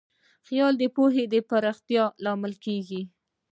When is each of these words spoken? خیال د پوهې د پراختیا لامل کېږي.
خیال 0.47 0.73
د 0.79 0.83
پوهې 0.95 1.25
د 1.33 1.35
پراختیا 1.49 2.03
لامل 2.23 2.53
کېږي. 2.65 3.01